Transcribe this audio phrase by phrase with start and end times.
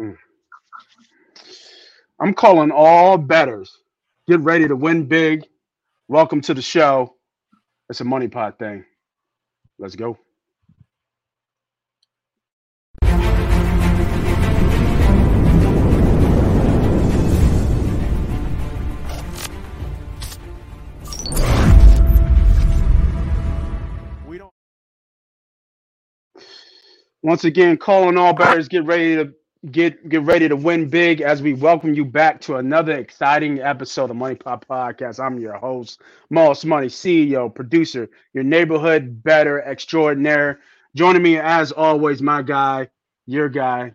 [0.00, 0.16] Mm.
[2.20, 3.70] I'm calling all betters.
[4.26, 5.44] Get ready to win big.
[6.08, 7.14] Welcome to the show.
[7.88, 8.84] It's a money pot thing.
[9.78, 10.18] Let's go.
[24.26, 24.52] We don't.
[27.22, 28.68] Once again, calling all betters.
[28.68, 29.34] Get ready to
[29.70, 34.10] get get ready to win big as we welcome you back to another exciting episode
[34.10, 35.24] of Money Pot Podcast.
[35.24, 40.60] I'm your host, Moss Money CEO, producer, your neighborhood better extraordinaire.
[40.94, 42.88] Joining me as always, my guy,
[43.26, 43.92] your guy,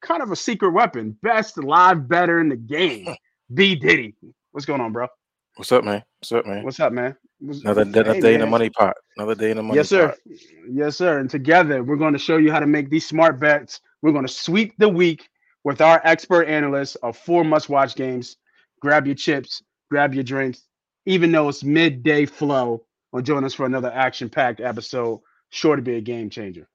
[0.00, 3.14] kind of a secret weapon, best live better in the game,
[3.52, 4.14] B Diddy.
[4.52, 5.08] What's going on, bro?
[5.56, 6.02] What's up, man?
[6.20, 6.64] What's up, man?
[6.64, 7.16] What's up, man?
[7.40, 8.94] What's- Another, another Hey, day in the money pot.
[9.16, 10.08] Another day in the money Yes, sir.
[10.08, 10.18] pot.
[10.70, 11.18] Yes, sir.
[11.18, 13.80] And together, we're going to show you how to make these smart bets.
[14.02, 15.28] We're going to sweep the week
[15.64, 18.36] with our expert analysts of four must watch games.
[18.80, 20.64] Grab your chips, grab your drinks,
[21.06, 25.20] even though it's midday flow, or join us for another action packed episode.
[25.50, 26.68] Sure to be a game changer.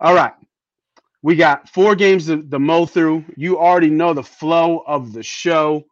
[0.00, 0.32] All right.
[1.22, 3.24] We got four games to, to mow through.
[3.36, 5.84] You already know the flow of the show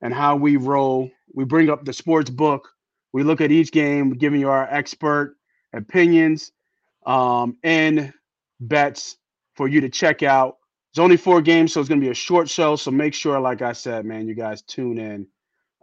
[0.00, 1.10] and how we roll.
[1.34, 2.68] We bring up the sports book.
[3.16, 5.38] We look at each game, giving you our expert
[5.72, 6.52] opinions
[7.06, 8.12] um, and
[8.60, 9.16] bets
[9.54, 10.58] for you to check out.
[10.90, 12.76] It's only four games, so it's going to be a short show.
[12.76, 15.28] So make sure, like I said, man, you guys tune in.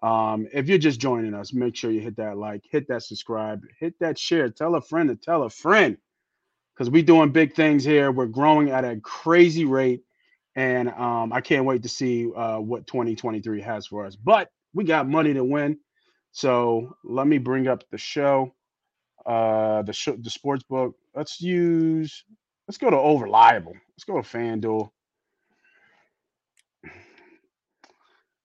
[0.03, 3.63] Um, if you're just joining us, make sure you hit that like, hit that subscribe,
[3.79, 5.97] hit that share, tell a friend to tell a friend
[6.75, 8.11] because we're doing big things here.
[8.11, 10.03] We're growing at a crazy rate.
[10.55, 14.15] And um, I can't wait to see uh, what 2023 has for us.
[14.15, 15.79] But we got money to win.
[16.33, 18.53] So let me bring up the show,
[19.25, 20.95] uh, the show, the sports book.
[21.15, 22.25] Let's use.
[22.67, 23.73] Let's go to Overliable.
[23.91, 24.89] Let's go to FanDuel.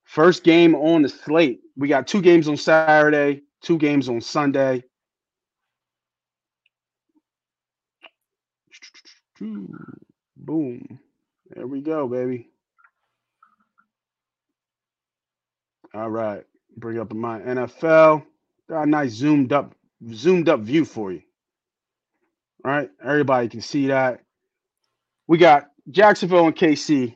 [0.05, 1.61] First game on the slate.
[1.77, 4.85] We got two games on Saturday, two games on Sunday.
[10.37, 11.01] Boom.
[11.51, 12.51] There we go, baby.
[15.95, 16.45] All right.
[16.79, 18.25] Bring up in my NFL.
[18.69, 19.75] Got a nice zoomed up,
[20.13, 21.23] zoomed up view for you.
[22.65, 22.91] All right.
[23.03, 24.21] Everybody can see that.
[25.27, 27.15] We got Jacksonville and KC.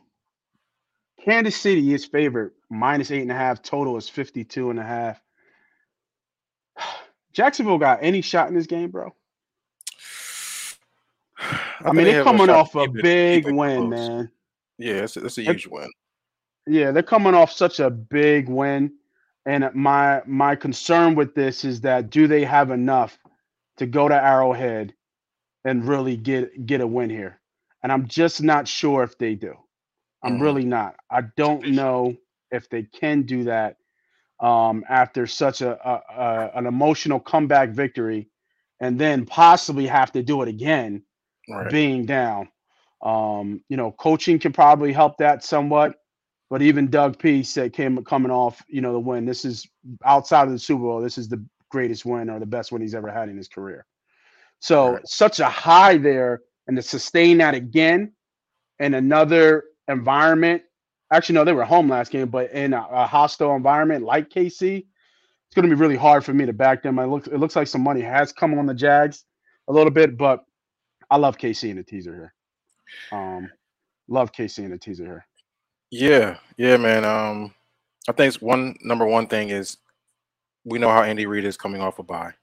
[1.23, 3.61] Kansas City is favorite, minus eight and a half.
[3.61, 5.21] Total is 52 and a half.
[7.33, 9.13] Jacksonville got any shot in this game, bro?
[11.39, 13.89] I, mean, they they're coming off a big it win, close.
[13.89, 14.31] man.
[14.77, 15.89] Yeah, that's a, that's a huge win.
[16.67, 18.93] Yeah, they're coming off such a big win.
[19.45, 23.17] And my my concern with this is that do they have enough
[23.77, 24.93] to go to Arrowhead
[25.65, 27.39] and really get get a win here?
[27.83, 29.55] And I'm just not sure if they do.
[30.23, 30.41] I'm Mhm.
[30.41, 30.95] really not.
[31.11, 32.15] I don't know
[32.51, 33.77] if they can do that
[34.41, 38.29] um, after such a, a, a an emotional comeback victory,
[38.81, 41.03] and then possibly have to do it again
[41.47, 41.75] Right.
[41.75, 42.49] being down.
[43.03, 45.95] Um, you know, coaching can probably help that somewhat,
[46.53, 49.25] but even Doug Pederson came coming off, you know, the win.
[49.25, 49.67] This is
[50.05, 51.01] outside of the Super Bowl.
[51.01, 53.87] This is the greatest win or the best win he's ever had in his career.
[54.59, 55.07] So Right.
[55.07, 58.13] such a high there, and to sustain that again
[58.77, 60.61] in another environment.
[61.11, 64.77] Actually, no, they were home last game, but in a, a hostile environment like KC,
[64.77, 66.99] it's going to be really hard for me to back them.
[66.99, 69.25] I look, it looks like some money has come on the Jags
[69.69, 70.45] a little bit, but
[71.09, 72.33] I love KC in the teaser here.
[73.11, 73.49] Um,
[74.07, 75.25] love KC in the teaser here.
[75.95, 77.05] Yeah, yeah, man.
[77.05, 77.53] Um,
[78.09, 79.77] I think it's one number one thing is
[80.65, 82.33] we know how Andy Reid is coming off a bye.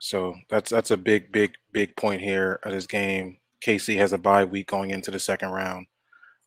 [0.00, 3.38] So that's that's a big, big, big point here of this game.
[3.64, 5.86] KC has a bye week going into the second round.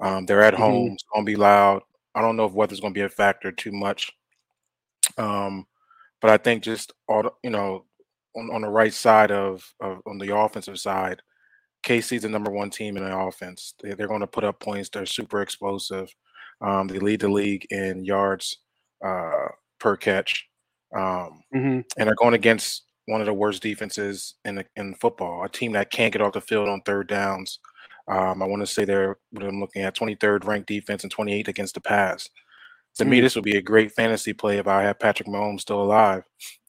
[0.02, 0.58] Um, they're at Mhm.
[0.58, 0.92] home.
[0.94, 1.81] It's gonna be loud.
[2.13, 4.12] I don't know if weather's gonna be a factor too much.
[5.18, 5.66] Um,
[6.22, 7.86] but I think just all you know
[8.36, 11.22] on, on the right side of, of on the offensive side,
[11.84, 13.74] KC's the number one team in the offense.
[13.81, 14.89] They, they're going to put up points.
[14.89, 16.13] They're super explosive.
[16.62, 18.57] Um, they lead the league in yards
[19.04, 19.48] uh,
[19.80, 20.48] per catch,
[20.95, 21.83] um, Mhm.
[21.98, 25.44] and they're going against one of the worst defenses in the, in football.
[25.44, 27.60] A team that can't get off the field on third downs.
[28.07, 31.48] Um, I want to say they're what I'm looking at 23rd ranked defense and 28th
[31.48, 32.30] against the pass.
[32.98, 33.22] To me, Mm.
[33.24, 36.24] this would be a great fantasy play if I have Patrick Mahomes still alive.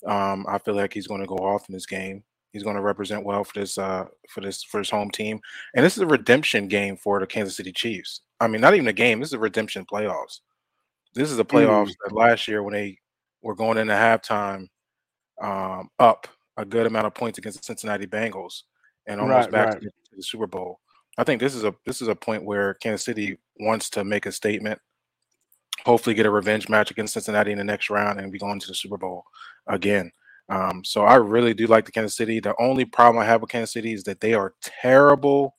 [0.06, 2.22] Um, I feel like he's going to go off in this game.
[2.52, 5.40] He's going to represent well for this uh, for this for his home team,
[5.74, 8.20] and this is a redemption game for the Kansas City Chiefs.
[8.40, 9.20] I mean, not even a game.
[9.20, 10.40] This is a redemption playoffs.
[11.14, 12.98] This is the playoffs that last year when they
[13.42, 14.66] were going into halftime
[15.42, 18.62] um, up a good amount of points against the Cincinnati Bengals
[19.06, 19.80] and almost Right, back right.
[19.80, 20.78] to the- to the Super Bowl.
[21.18, 24.26] I think this is a this is a point where Kansas City wants to make
[24.26, 24.78] a statement.
[25.84, 28.66] Hopefully, get a revenge match against Cincinnati in the next round, and be going to
[28.68, 29.24] the Super Bowl
[29.66, 30.12] again.
[30.52, 32.38] Um, so I really do like the Kansas City.
[32.38, 35.56] The only problem I have with Kansas City is that they are terrible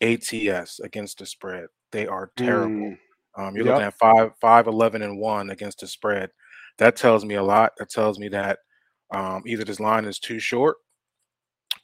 [0.00, 1.66] ATS against the spread.
[1.90, 2.96] They are terrible.
[2.96, 2.98] Mm.
[3.36, 3.74] Um, you're yep.
[3.74, 6.30] looking at five, five, 11, and one against the spread.
[6.78, 7.72] That tells me a lot.
[7.78, 8.60] That tells me that
[9.14, 10.76] um, either this line is too short,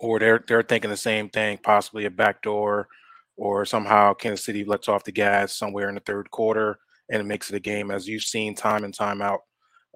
[0.00, 2.88] or they're they're thinking the same thing, possibly a backdoor,
[3.36, 6.78] or somehow Kansas City lets off the gas somewhere in the third quarter
[7.10, 9.40] and it makes it a game, as you've seen time and time out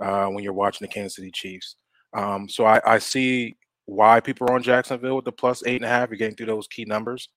[0.01, 1.77] uh, when you're watching the Kansas City Chiefs.
[2.15, 3.57] Um, so I, I see
[3.87, 6.11] why people are on Jacksonville with the plus eight and a half.
[6.11, 7.29] You're getting through those key numbers.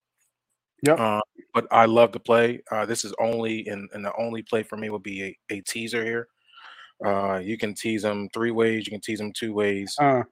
[0.84, 0.94] Yeah.
[0.94, 1.22] Uh,
[1.54, 2.62] but I love to play.
[2.72, 5.62] Uh, this is only and, and the only play for me would be a, a
[5.62, 6.28] teaser here.
[7.04, 8.86] Uh, you can tease them three ways.
[8.86, 9.96] You can tease them two ways.
[10.00, 10.24] Uh,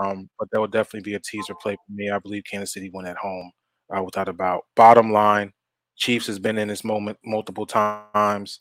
[0.00, 2.10] um, but that would definitely be a teaser play for me.
[2.10, 3.52] I believe Kansas City win at home,
[3.94, 4.64] uh, without a doubt.
[4.74, 5.52] Bottom line,
[5.96, 8.60] Chiefs has been in this moment multiple times.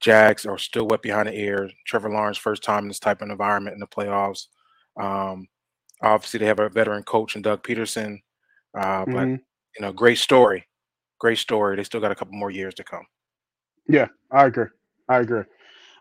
[0.00, 1.70] Jags are still wet behind the ear.
[1.86, 4.46] Trevor Lawrence first time in this type of environment in the playoffs.
[4.98, 5.46] Um,
[6.02, 8.20] obviously, they have a veteran coach in Doug Pederson,
[8.76, 9.32] uh, but mm-hmm.
[9.32, 10.66] you know, great story,
[11.18, 11.76] great story.
[11.76, 13.06] They still got a couple more years to come.
[13.88, 14.66] Yeah, I agree.
[15.08, 15.44] I agree.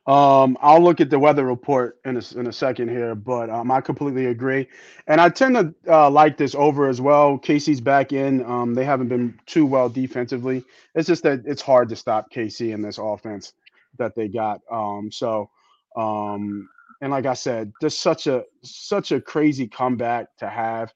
[0.08, 3.70] Um, I'll look at the weather report in a, in a second here, but um,
[3.70, 4.68] I completely agree.
[5.08, 7.38] And I tend to uh, like this over as well.
[7.38, 8.44] KC's back in.
[8.46, 10.64] Um, they haven't been too well defensively.
[10.96, 13.52] It's just that it's hard to stop Casey in this offense
[13.98, 14.62] that they got.
[14.72, 15.50] Um, so
[15.98, 16.70] um,
[17.02, 20.94] and like I said, just such a such a crazy comeback to have.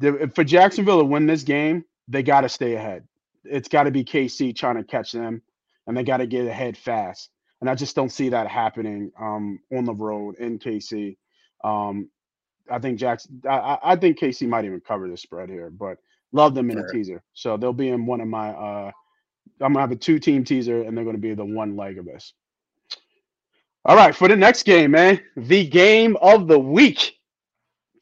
[0.00, 3.04] The, for Jacksonville to win this game, they got to stay ahead.
[3.44, 5.42] It's got to be KC trying to catch them,
[5.86, 7.30] and they got to get ahead fast.
[7.60, 11.16] And I just don't see that happening um, on the road in KC.
[11.64, 12.08] Um,
[12.70, 13.42] I think Jackson.
[13.48, 15.98] I, I, think KC might even cover the spread here, but
[16.32, 16.86] love them in sure.
[16.86, 17.22] a teaser.
[17.34, 18.50] So they'll be in one of my.
[18.50, 18.92] Uh,
[19.60, 22.04] I'm gonna have a two team teaser, and they're gonna be the one leg of
[22.04, 22.32] this.
[23.88, 27.14] All right, for the next game, man, the game of the week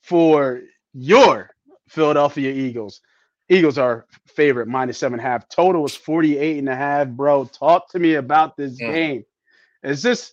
[0.03, 0.63] for
[0.93, 1.55] your
[1.89, 3.03] Philadelphia Eagles.
[3.49, 5.49] Eagles are favorite minus seven half.
[5.49, 7.45] Total was 48 and a half, bro.
[7.45, 8.93] Talk to me about this mm.
[8.93, 9.25] game.
[9.85, 10.33] Is this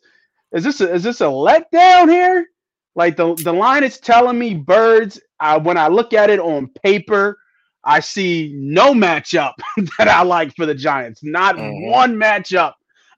[0.54, 2.48] is this a, is this a letdown here?
[2.96, 5.22] Like the, the line is telling me birds.
[5.40, 7.38] I, when I look at it on paper,
[7.84, 9.54] I see no matchup
[10.00, 11.22] that I like for the Giants.
[11.24, 11.92] Not mm-hmm.
[11.92, 12.74] one matchup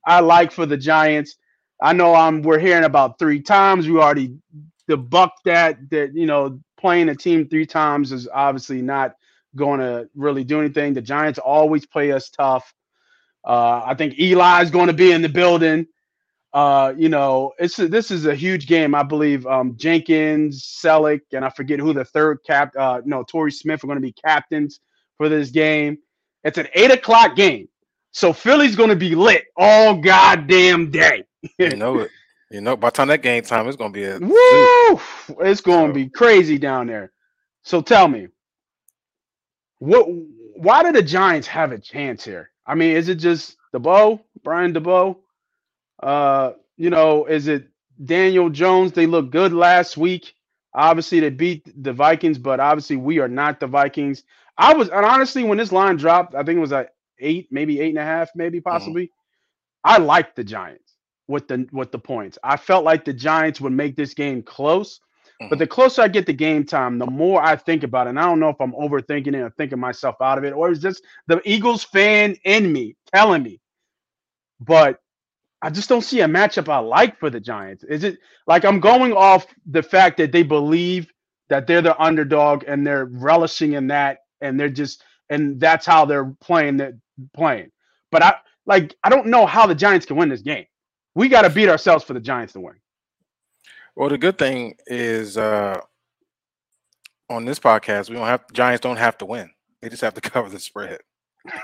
[0.05, 1.37] I like for the Giants.
[1.81, 3.87] I know I'm we're hearing about three times.
[3.87, 4.37] We already
[4.89, 9.15] debunked that that you know playing a team three times is obviously not
[9.55, 10.93] going to really do anything.
[10.93, 12.73] The Giants always play us tough.
[13.43, 15.87] Uh, I think Eli is going to be in the building.
[16.53, 18.95] Uh, you know, it's this is a huge game.
[18.95, 22.73] I believe um, Jenkins, Celek, and I forget who the third cap.
[22.77, 24.79] Uh, no, Torrey Smith are going to be captains
[25.17, 25.97] for this game.
[26.45, 27.67] It's an eight o'clock game,
[28.11, 31.25] so Philly's going to be lit all goddamn day
[31.57, 32.11] you know it.
[32.51, 35.01] You know, by the time that game time, it's gonna be a woo.
[35.41, 35.93] It's gonna so.
[35.93, 37.11] be crazy down there.
[37.63, 38.27] So tell me,
[39.79, 40.07] what?
[40.57, 42.51] Why do the Giants have a chance here?
[42.65, 45.17] I mean, is it just Daboll, Brian Daboll?
[46.01, 47.67] Uh, you know, is it
[48.03, 48.91] Daniel Jones?
[48.91, 50.33] They look good last week.
[50.73, 54.23] Obviously, they beat the Vikings, but obviously, we are not the Vikings.
[54.57, 57.79] I was, and honestly, when this line dropped, I think it was at eight, maybe
[57.79, 58.69] eight and a half, maybe mm-hmm.
[58.69, 59.03] possibly.
[59.05, 59.91] Mm-hmm.
[59.91, 60.84] I like the Giants
[61.27, 62.37] with the with the points.
[62.43, 64.99] I felt like the Giants would make this game close.
[65.41, 65.49] Mm-hmm.
[65.49, 68.11] But the closer I get to game time, the more I think about it.
[68.11, 70.71] And I don't know if I'm overthinking it or thinking myself out of it, or
[70.71, 73.59] is this the Eagles fan in me telling me.
[74.61, 74.99] But
[75.61, 77.83] I just don't see a matchup I like for the Giants.
[77.83, 81.11] Is it like I'm going off the fact that they believe
[81.49, 86.05] that they're the underdog and they're relishing in that and they're just and that's how
[86.05, 86.93] they're playing that
[87.33, 87.71] playing.
[88.11, 90.65] But I like I don't know how the Giants can win this game
[91.15, 92.75] we got to beat ourselves for the Giants to win.
[93.95, 95.79] Well, the good thing is uh,
[97.29, 99.49] on this podcast, we don't have Giants don't have to win;
[99.81, 100.99] they just have to cover the spread.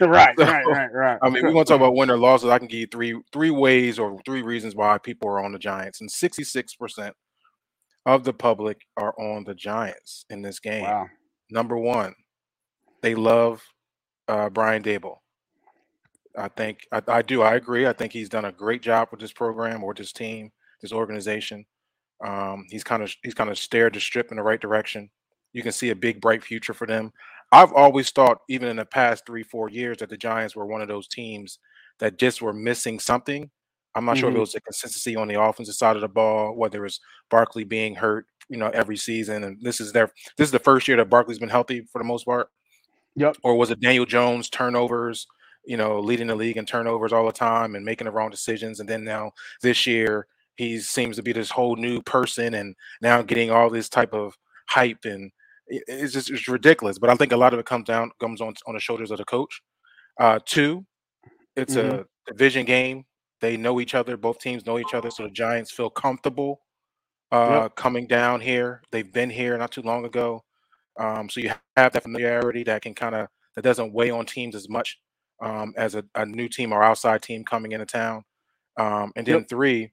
[0.00, 1.18] right, so, right, right, right.
[1.20, 2.48] I mean, we want to talk about win or losses.
[2.48, 5.58] I can give you three three ways or three reasons why people are on the
[5.58, 7.14] Giants, and sixty six percent
[8.06, 10.84] of the public are on the Giants in this game.
[10.84, 11.08] Wow.
[11.50, 12.14] Number one,
[13.02, 13.62] they love
[14.28, 15.18] uh, Brian Daboll.
[16.36, 17.42] I think I, I, do.
[17.42, 17.86] I agree.
[17.86, 20.50] I think he's done a great job with this program or this team,
[20.82, 21.64] this organization.
[22.24, 25.10] Um, he's kind of he's kind of stared the strip in the right direction.
[25.52, 27.12] You can see a big bright future for them.
[27.52, 30.82] I've always thought, even in the past three four years, that the Giants were one
[30.82, 31.58] of those teams
[31.98, 33.50] that just were missing something.
[33.94, 34.20] I'm not mm-hmm.
[34.20, 34.40] sure if it mm-hmm.
[34.40, 37.00] was the consistency on the offensive side of the ball, whether it's
[37.30, 40.86] Barkley being hurt, you know, every season, and this is their this is the first
[40.88, 42.48] year that Barkley's been healthy for the most part.
[43.14, 43.38] Yep.
[43.42, 45.26] Or was it Daniel Jones turnovers?
[45.66, 48.80] You know, leading the league in turnovers all the time and making the wrong decisions.
[48.80, 49.32] And then now
[49.62, 53.88] this year he seems to be this whole new person and now getting all this
[53.88, 54.34] type of
[54.68, 55.30] hype and
[55.68, 56.98] it's just it's ridiculous.
[56.98, 59.18] But I think a lot of it comes down comes on on the shoulders of
[59.18, 59.60] the coach.
[60.18, 60.86] Uh, two,
[61.56, 62.00] it's mm-hmm.
[62.00, 63.04] a division game.
[63.40, 64.16] They know each other.
[64.16, 66.60] Both teams know each other, so the Giants feel comfortable
[67.32, 67.76] uh, yep.
[67.76, 68.82] coming down here.
[68.92, 70.42] They've been here not too long ago,
[70.98, 74.54] um, so you have that familiarity that can kind of that doesn't weigh on teams
[74.54, 74.98] as much
[75.40, 78.24] um, as a, a, new team or outside team coming into town.
[78.78, 79.48] Um, and then yep.
[79.48, 79.92] three,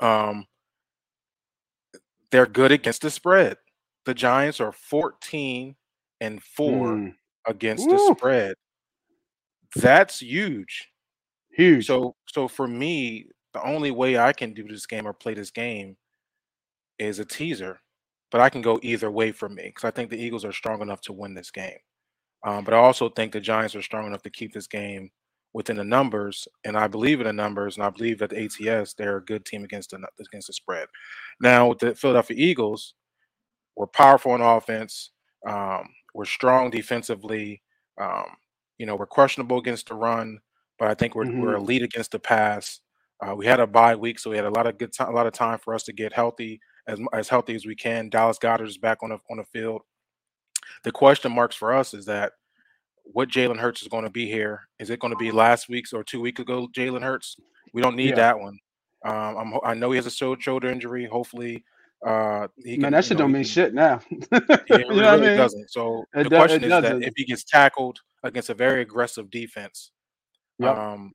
[0.00, 0.46] um,
[2.30, 3.56] they're good against the spread.
[4.04, 5.76] The Giants are 14
[6.20, 7.14] and 4 mm.
[7.46, 7.96] against Woo.
[7.96, 8.54] the spread.
[9.76, 10.88] That's huge.
[11.52, 11.86] Huge.
[11.86, 15.50] So so for me, the only way I can do this game or play this
[15.50, 15.96] game
[16.98, 17.80] is a teaser.
[18.30, 20.80] But I can go either way for me because I think the Eagles are strong
[20.80, 21.78] enough to win this game.
[22.44, 25.10] Um, but I also think the Giants are strong enough to keep this game
[25.52, 28.94] within the numbers, and I believe in the numbers, and I believe that the ATS
[28.94, 30.88] they're a good team against the against the spread.
[31.40, 32.94] Now with the Philadelphia Eagles,
[33.76, 35.10] we're powerful on offense,
[35.46, 37.62] um, we're strong defensively.
[38.00, 38.26] Um,
[38.78, 40.38] you know, we're questionable against the run,
[40.78, 41.40] but I think we're mm-hmm.
[41.40, 42.80] we're elite against the pass.
[43.24, 45.12] Uh, we had a bye week, so we had a lot of good time, a
[45.12, 48.08] lot of time for us to get healthy as as healthy as we can.
[48.08, 49.82] Dallas Goedert is back on the on the field.
[50.84, 52.32] The question marks for us is that
[53.04, 54.68] what Jalen Hurts is going to be here.
[54.78, 57.36] Is it going to be last week's or two weeks ago Jalen Hurts?
[57.72, 58.16] We don't need yeah.
[58.16, 58.58] that one.
[59.04, 61.06] Um, i know he has a shoulder injury.
[61.06, 61.64] Hopefully,
[62.06, 64.00] uh, he man, that shit don't mean shit now.
[64.10, 65.36] it really, really I mean?
[65.36, 65.70] doesn't.
[65.70, 67.00] So it the does, question is doesn't.
[67.00, 69.90] that if he gets tackled against a very aggressive defense,
[70.58, 70.76] yep.
[70.76, 71.12] um,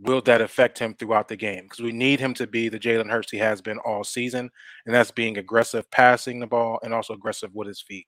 [0.00, 1.64] will that affect him throughout the game?
[1.64, 4.50] Because we need him to be the Jalen Hurts he has been all season,
[4.86, 8.06] and that's being aggressive passing the ball and also aggressive with his feet.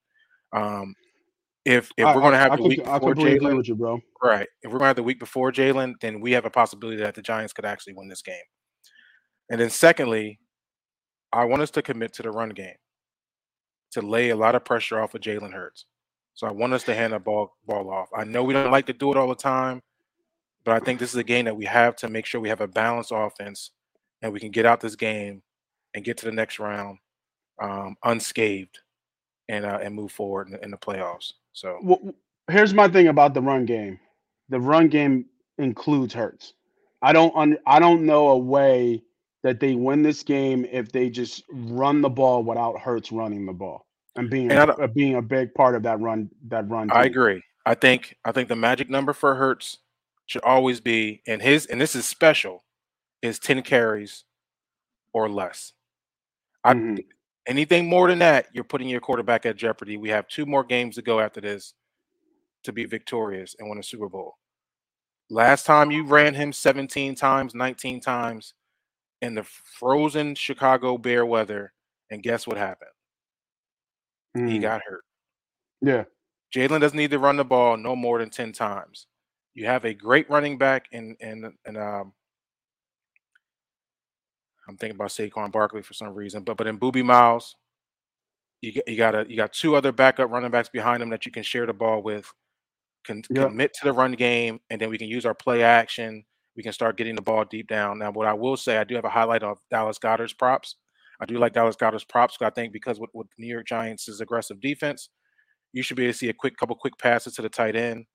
[0.57, 0.95] Um,
[1.67, 4.01] if if I, we're going to have I, the I week before Jalen, bro.
[4.23, 4.49] right?
[4.63, 7.15] If we're going to have the week before Jalen, then we have a possibility that
[7.15, 8.37] the Giants could actually win this game.
[9.51, 10.39] And then secondly,
[11.33, 12.77] I want us to commit to the run game,
[13.93, 15.87] to lay a lot of pressure off of Jalen Hurts.
[16.35, 18.09] So I want us to hand the ball ball off.
[18.17, 19.83] I know we don't like to do it all the time,
[20.65, 22.61] but I think this is a game that we have to make sure we have
[22.61, 23.73] a balanced offense
[24.23, 25.43] and we can get out this game
[25.95, 26.99] and get to the next round
[27.61, 28.79] um, unscathed
[29.49, 31.33] and uh, and move forward in, in the playoffs.
[31.53, 32.01] So well,
[32.51, 33.99] here's my thing about the run game.
[34.49, 35.27] The run game
[35.59, 36.55] includes Hurts.
[37.03, 39.03] I don't un- I don't know a way
[39.43, 43.53] that they win this game if they just run the ball without Hurts running the
[43.53, 43.87] ball
[44.17, 46.89] and being and uh, being a big part of that run that run.
[46.89, 46.97] Team.
[46.97, 47.43] I agree.
[47.65, 49.79] I think I think the magic number for Hurts
[50.27, 52.65] should always be and his and this is special
[53.23, 54.25] is 10 carries
[55.13, 55.73] or less.
[56.65, 56.97] I mm-hmm.
[57.47, 59.97] Anything more than that, you're putting your quarterback at jeopardy.
[59.97, 61.75] We have two more games to go after this
[62.65, 64.35] to be victorious and win a Super Bowl.
[65.31, 68.55] Last time you ran him 17 times, 19 times
[69.23, 71.73] in the frozen Chicago Bear weather,
[72.11, 72.91] and guess what happened?
[74.37, 74.51] Mm.
[74.51, 75.05] He got hurt.
[75.81, 76.05] Yeah.
[76.55, 79.07] Jalen doesn't need to run the ball no more than 10 times.
[79.55, 82.13] You have a great running back in in in um
[84.69, 87.57] I'm thinking about Saquon Barkley for some reason, but but in Booby Miles,
[88.61, 91.27] you got you got a you got two other backup running backs behind him that
[91.27, 92.33] you can share the ball with.
[93.05, 93.49] Can yep.
[93.49, 96.25] commit to the run game, and then we can use our play action.
[96.57, 97.99] We can start getting the ball deep down.
[97.99, 100.77] Now, what I will say, I do have a highlight of Dallas Goedert's props.
[101.21, 102.37] I do like Dallas Goedert's props.
[102.41, 105.11] I think because with, with New York Giants' aggressive defense,
[105.73, 108.07] you should be able to see a quick couple quick passes to the tight end.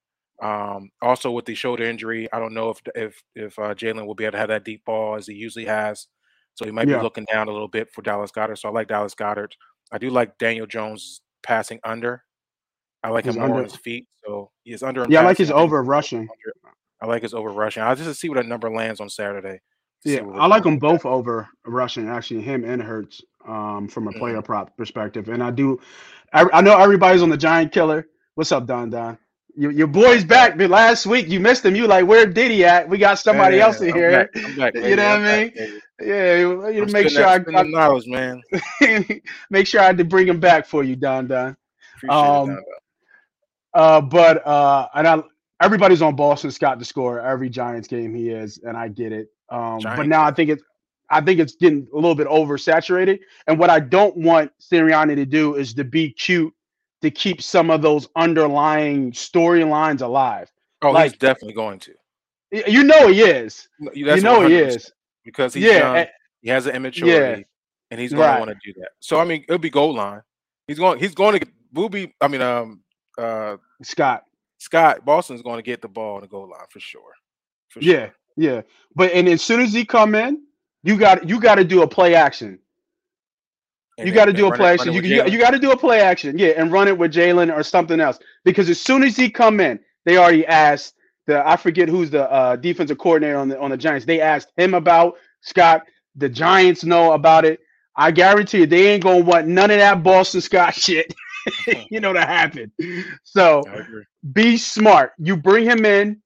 [0.41, 4.15] Um, also, with the shoulder injury, I don't know if if if uh, Jalen will
[4.15, 6.07] be able to have that deep ball as he usually has.
[6.55, 6.97] So he might yeah.
[6.97, 8.59] be looking down a little bit for Dallas Goedert.
[8.59, 9.53] So I like Dallas Goedert.
[9.91, 12.23] I do like Daniel Jones passing under.
[13.03, 14.07] I like he's him more on his feet.
[14.23, 15.05] So he's under.
[15.09, 16.27] Yeah, I like his over rushing.
[17.01, 17.81] I like his over rushing.
[17.81, 19.59] I'll just see what that number lands on Saturday.
[20.03, 22.07] Yeah, I like them both over rushing.
[22.09, 24.45] Actually, him and Hurts um, from a player mm-hmm.
[24.45, 25.29] prop perspective.
[25.29, 25.79] And I do,
[26.33, 28.07] I, I know everybody's on the Giant Killer.
[28.35, 29.17] What's up, Don Don?
[29.55, 31.75] Your, your boy's back, but last week you missed him.
[31.75, 32.87] You like, where did he at?
[32.87, 34.11] We got somebody yeah, else in I'm here.
[34.11, 35.81] Back, back, you know what I mean?
[36.03, 36.37] Yeah,
[36.69, 38.41] you make sure I got knowledge, man.
[39.49, 41.57] make sure I had to bring him back for you, Don Don.
[42.09, 42.59] Um,
[43.73, 45.23] uh, but uh, and I,
[45.61, 49.27] everybody's on Boston Scott to score every Giants game he is, and I get it.
[49.49, 50.63] Um, but now I think it's
[51.09, 53.19] I think it's getting a little bit oversaturated.
[53.47, 56.53] And what I don't want Sirianni to do is to be cute
[57.01, 60.51] to keep some of those underlying storylines alive.
[60.81, 61.93] Oh, like, he's definitely going to.
[62.67, 63.67] You know he is.
[63.93, 64.91] you know he is
[65.23, 66.05] because he's yeah, young.
[66.41, 67.45] He has an immaturity, yeah.
[67.91, 68.39] and he's going right.
[68.39, 68.89] to want to do that.
[68.99, 70.21] So I mean, it'll be goal line.
[70.67, 70.99] He's going.
[70.99, 72.13] He's going to get Boobie.
[72.21, 72.81] I mean, um,
[73.17, 74.23] uh, Scott.
[74.59, 77.13] Scott, Boston's going to get the ball on the goal line for sure.
[77.69, 78.13] For yeah, sure.
[78.37, 78.61] yeah.
[78.95, 80.43] But and as soon as he come in,
[80.83, 82.59] you got you got to do a play action.
[83.97, 84.93] And you got to do a play it, action.
[84.93, 87.53] You, you, you got to do a play action, yeah, and run it with Jalen
[87.53, 88.19] or something else.
[88.45, 90.95] Because as soon as he come in, they already asked
[91.27, 94.05] the I forget who's the uh, defensive coordinator on the on the Giants.
[94.05, 95.83] They asked him about Scott.
[96.15, 97.59] The Giants know about it.
[97.95, 101.13] I guarantee you, they ain't gonna want none of that Boston Scott shit.
[101.89, 102.71] you know to happen.
[103.23, 103.63] So
[104.33, 105.13] be smart.
[105.17, 106.21] You bring him in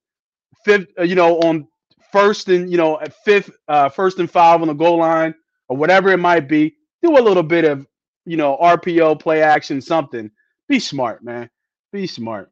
[0.66, 1.68] fifth, uh, you know, on
[2.12, 5.34] first and you know at fifth, uh, first and five on the goal line
[5.70, 6.76] or whatever it might be.
[7.02, 7.88] Do a little bit of
[8.26, 10.32] you know RPO play action, something.
[10.68, 11.50] Be smart, man.
[11.92, 12.52] Be smart.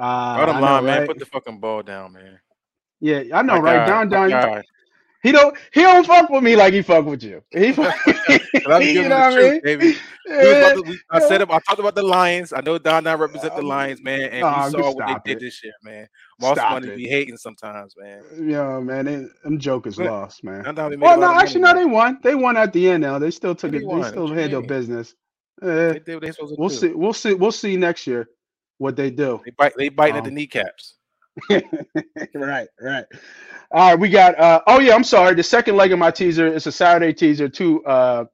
[0.00, 1.08] Uh, Bottom line, man, right?
[1.08, 2.40] put the fucking ball down, man.
[3.00, 3.86] Yeah, I know, My right?
[3.86, 4.62] God, down, down.
[5.22, 7.42] He don't he don't fuck with me like he fuck with you.
[7.50, 9.94] He fuck, you know what I mean?
[10.26, 10.74] Yeah.
[10.76, 12.52] We, I said I talked about the Lions.
[12.52, 15.62] I know Don Don represent the Lions, man, and we saw what they did this
[15.64, 16.06] year, man.
[16.40, 18.22] Moss money be hating sometimes, man.
[18.40, 20.62] Yeah, man, they, them jokers but, lost, man.
[21.00, 22.20] Well, no, actually, no, they won.
[22.22, 23.02] They won at the end.
[23.02, 23.86] Now they still took they it.
[23.86, 24.02] Won.
[24.02, 25.14] They still handled business.
[25.62, 26.16] Eh, they
[26.56, 26.92] we'll see.
[26.94, 27.34] We'll see.
[27.34, 28.28] We'll see next year
[28.80, 29.40] what they do.
[29.44, 29.74] They bite.
[29.76, 30.94] They bite um, at the kneecaps.
[31.50, 33.04] right, right.
[33.70, 34.38] All right, we got.
[34.38, 35.34] Uh, oh yeah, I'm sorry.
[35.34, 37.84] The second leg of my teaser is a Saturday teaser too.
[37.84, 38.24] Uh,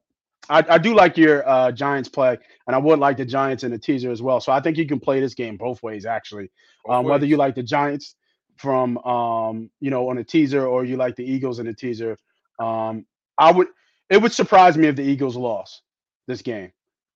[0.49, 3.71] I, I do like your uh, Giants play, and I would like the Giants in
[3.71, 4.39] the teaser as well.
[4.39, 6.49] So I think you can play this game both ways, actually.
[6.87, 7.11] Um, ways.
[7.11, 8.15] Whether you like the Giants
[8.55, 12.17] from um, you know on a teaser or you like the Eagles in a teaser,
[12.59, 13.05] um,
[13.37, 13.67] I would.
[14.09, 15.81] It would surprise me if the Eagles lost
[16.25, 16.71] this game.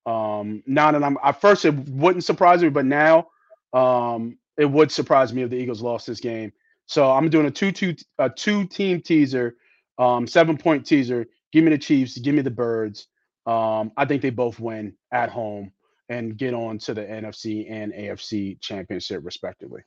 [0.06, 3.28] Um, now that I'm, at first it wouldn't surprise me, but now
[3.72, 6.52] um, it would surprise me if the Eagles lost this game.
[6.86, 9.56] So I'm doing a two two a two team teaser,
[9.98, 11.26] um, seven point teaser.
[11.52, 12.18] Give me the Chiefs.
[12.18, 13.06] Give me the Birds.
[13.46, 15.72] Um, I think they both win at home
[16.08, 19.82] and get on to the NFC and AFC championship respectively.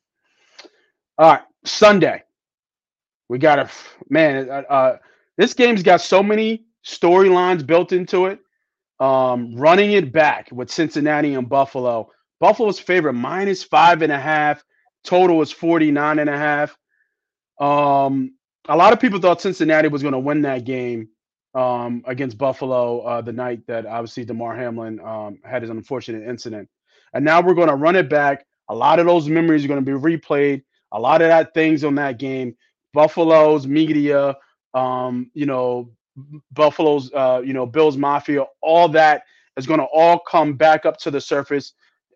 [1.17, 2.23] All right, Sunday.
[3.29, 3.69] We got a
[4.09, 4.49] man.
[4.49, 4.97] Uh, uh,
[5.37, 8.39] this game's got so many storylines built into it.
[8.99, 12.09] Um, running it back with Cincinnati and Buffalo.
[12.39, 14.63] Buffalo's favorite minus five and a half.
[15.03, 16.77] Total is 49 and a half.
[17.59, 18.35] Um,
[18.67, 21.09] a lot of people thought Cincinnati was going to win that game
[21.53, 26.67] um, against Buffalo uh, the night that obviously Damar Hamlin um, had his unfortunate incident.
[27.13, 28.45] And now we're going to run it back.
[28.69, 30.63] A lot of those memories are going to be replayed.
[30.91, 32.55] A lot of that things on that game.
[32.93, 34.35] Buffalo's media,
[34.73, 35.91] um, you know,
[36.51, 39.23] Buffalo's, uh, you know, Bills Mafia, all that
[39.57, 41.73] is going to all come back up to the surface.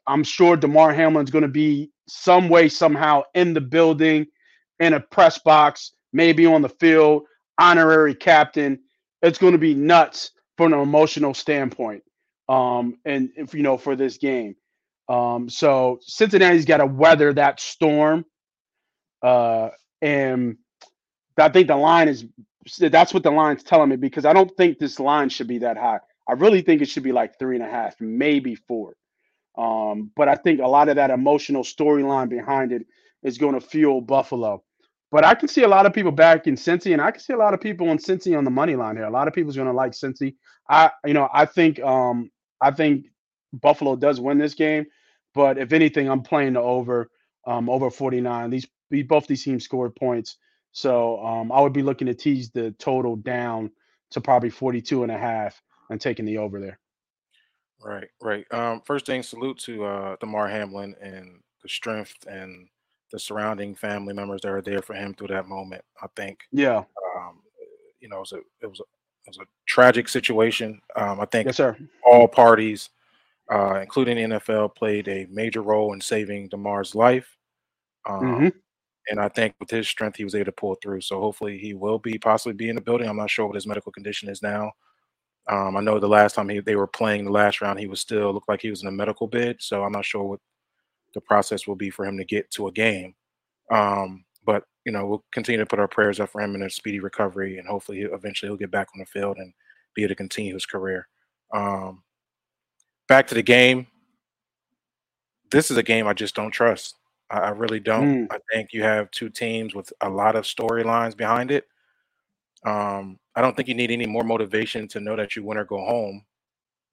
[0.07, 4.27] I'm sure Damar Hamlin's going to be some way, somehow in the building,
[4.79, 7.23] in a press box, maybe on the field,
[7.59, 8.79] honorary captain.
[9.21, 12.03] It's going to be nuts from an emotional standpoint.
[12.47, 14.55] Um, and if you know, for this game.
[15.07, 18.25] Um, so Cincinnati's got to weather that storm.
[19.21, 19.69] Uh,
[20.01, 20.57] and
[21.37, 22.25] I think the line is
[22.79, 25.77] that's what the line's telling me because I don't think this line should be that
[25.77, 25.99] high.
[26.27, 28.95] I really think it should be like three and a half, maybe four.
[29.57, 32.85] Um, but I think a lot of that emotional storyline behind it
[33.23, 34.63] is going to fuel Buffalo.
[35.11, 37.33] But I can see a lot of people back in Cincy, and I can see
[37.33, 39.05] a lot of people on Cincy on the money line here.
[39.05, 40.35] A lot of people's going to like Cincy.
[40.69, 42.29] I, you know, I think, um,
[42.61, 43.07] I think
[43.53, 44.85] Buffalo does win this game.
[45.33, 47.09] But if anything, I'm playing the over,
[47.47, 48.49] um, over 49.
[48.49, 48.67] These
[49.07, 50.37] both these teams scored points,
[50.71, 53.71] so um, I would be looking to tease the total down
[54.11, 56.79] to probably 42 and a half and taking the over there.
[57.81, 58.45] Right, right.
[58.51, 62.67] Um, first thing, salute to uh, Damar Hamlin and the strength and
[63.11, 65.83] the surrounding family members that are there for him through that moment.
[66.01, 66.39] I think.
[66.51, 66.83] Yeah.
[67.15, 67.41] Um,
[67.99, 70.81] you know, it was a it was a it was a tragic situation.
[70.95, 71.77] Um, I think yes, sir.
[72.05, 72.89] all parties,
[73.51, 77.37] uh, including the NFL, played a major role in saving Damar's life.
[78.07, 78.47] Um, mm-hmm.
[79.09, 81.01] And I think with his strength, he was able to pull through.
[81.01, 83.07] So hopefully, he will be possibly be in the building.
[83.07, 84.71] I'm not sure what his medical condition is now.
[85.47, 87.99] Um, I know the last time he, they were playing the last round, he was
[87.99, 89.57] still looked like he was in a medical bid.
[89.61, 90.39] So I'm not sure what
[91.15, 93.15] the process will be for him to get to a game.
[93.71, 96.69] Um, but you know, we'll continue to put our prayers up for him in a
[96.69, 99.53] speedy recovery, and hopefully, eventually, he'll get back on the field and
[99.95, 101.07] be able to continue his career.
[101.53, 102.03] Um,
[103.07, 103.87] back to the game.
[105.51, 106.95] This is a game I just don't trust.
[107.29, 108.27] I, I really don't.
[108.27, 108.33] Mm.
[108.33, 111.65] I think you have two teams with a lot of storylines behind it.
[112.65, 115.65] Um, I don't think you need any more motivation to know that you win or
[115.65, 116.25] go home,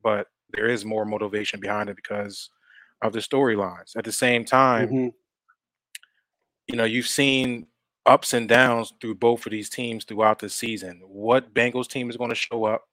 [0.02, 2.50] but there is more motivation behind it because
[3.02, 3.96] of the storylines.
[3.96, 5.08] At the same time, mm-hmm.
[6.68, 7.66] you know, you've seen
[8.06, 11.02] ups and downs through both of these teams throughout the season.
[11.04, 12.84] What Bengals team is going to show up?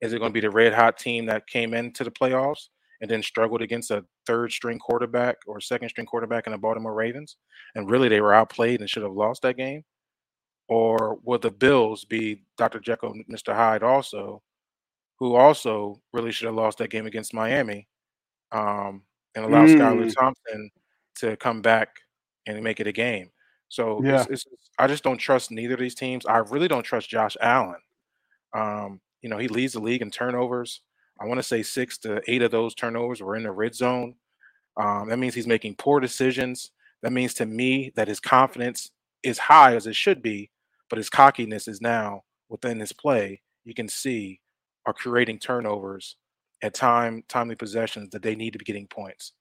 [0.00, 2.68] Is it going to be the red hot team that came into the playoffs
[3.02, 6.94] and then struggled against a third string quarterback or second string quarterback in the Baltimore
[6.94, 7.36] Ravens,
[7.74, 9.84] and really they were outplayed and should have lost that game?
[10.68, 12.78] Or will the Bills be Dr.
[12.78, 13.52] Jekyll, Mr.
[13.54, 14.40] Hyde also,
[15.18, 17.88] who also really should have lost that game against Miami,
[18.52, 19.02] um,
[19.34, 19.76] and allow mm.
[19.76, 20.70] Skylar Thompson
[21.16, 21.88] to come back
[22.46, 23.30] and make it a game?
[23.68, 24.20] So yeah.
[24.20, 24.44] It's, it's,
[24.78, 26.24] I just don't trust neither of these teams.
[26.24, 27.80] I really don't trust Josh Allen.
[28.54, 30.82] Um, you know, he leads the league in turnovers.
[31.22, 34.14] I want to say six to eight of those turnovers were in the red zone.
[34.76, 36.70] Um, that means he's making poor decisions.
[37.02, 38.90] That means to me that his confidence
[39.22, 40.50] is high as it should be,
[40.88, 43.40] but his cockiness is now within his play.
[43.64, 44.40] You can see
[44.86, 46.16] are creating turnovers
[46.62, 49.32] at time timely possessions that they need to be getting points.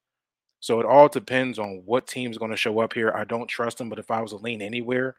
[0.59, 3.11] So it all depends on what team's going to show up here.
[3.15, 5.15] I don't trust them, but if I was to lean anywhere,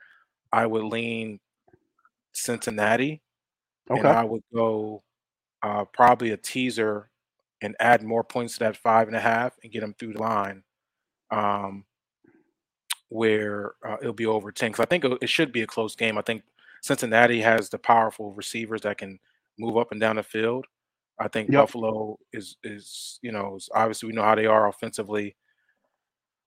[0.53, 1.41] I would lean
[2.33, 3.21] Cincinnati.
[3.91, 3.99] Okay.
[3.99, 5.03] And I would go
[5.63, 7.11] uh, probably a teaser
[7.61, 10.21] and add more points to that five and a half and get them through the
[10.21, 10.63] line
[11.31, 11.85] um,
[13.09, 14.73] where uh, it'll be over 10.
[14.73, 16.19] Because I think it should be a close game.
[16.19, 16.43] I think
[16.83, 19.19] Cincinnati has the powerful receivers that can
[19.59, 20.67] move up and down the field.
[21.19, 21.63] I think yep.
[21.63, 25.37] Buffalo is is you know obviously we know how they are offensively.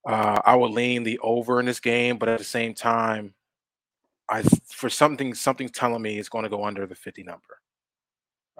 [0.08, 3.34] Uh, I would lean the over in this game, but at the same time,
[4.30, 7.62] I for something something's telling me it's going to go under the 50 number.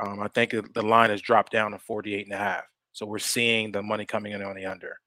[0.01, 2.63] Um, I think the line has dropped down to 48 and a half.
[2.93, 4.97] So we're seeing the money coming in on the under.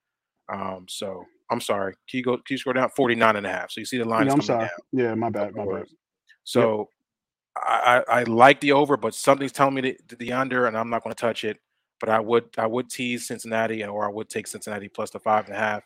[0.52, 1.94] Um, so I'm sorry.
[2.08, 3.70] Can you go can you scroll down 49 and a half?
[3.70, 4.26] So you see the line.
[4.26, 4.60] Yeah, I'm sorry.
[4.60, 4.70] Down.
[4.92, 5.54] Yeah, my bad.
[5.54, 5.86] My bad.
[6.44, 6.88] So
[7.56, 11.02] I, I, like the over, but something's telling me the, the under, and I'm not
[11.02, 11.58] going to touch it.
[12.00, 15.46] But I would I would tease Cincinnati, or I would take Cincinnati plus the five
[15.46, 15.82] and a half.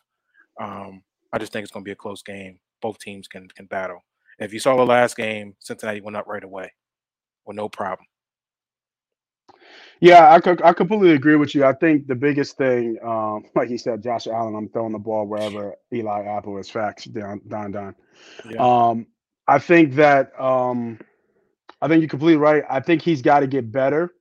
[0.61, 2.59] Um, I just think it's going to be a close game.
[2.81, 3.99] Both teams can can battle.
[4.39, 6.71] And if you saw the last game, Cincinnati went up right away,
[7.45, 8.05] with no problem.
[10.03, 11.63] Yeah, I, I completely agree with you.
[11.63, 15.25] I think the biggest thing, um, like you said, Josh Allen, I'm throwing the ball
[15.25, 16.69] wherever Eli Apple is.
[16.69, 17.71] Facts, Don Don.
[17.71, 17.95] Don.
[18.49, 18.57] Yeah.
[18.89, 19.07] Um,
[19.47, 20.99] I think that um,
[21.81, 22.65] I think you're completely right.
[22.69, 24.13] I think he's got to get better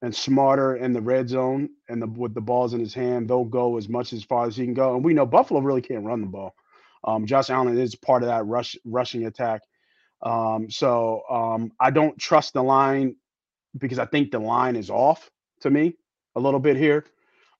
[0.00, 3.28] and smarter in the red zone and the, with the balls in his hand.
[3.28, 4.94] They'll go as much as far as he can go.
[4.94, 6.54] And we know Buffalo really can't run the ball.
[7.04, 9.60] Um, Josh Allen is part of that rush rushing attack.
[10.22, 13.16] Um, so um, I don't trust the line
[13.78, 15.96] because I think the line is off to me
[16.34, 17.04] a little bit here.